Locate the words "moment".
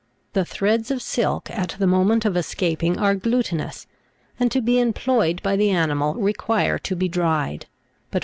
1.85-2.25